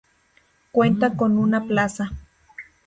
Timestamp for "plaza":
1.65-2.09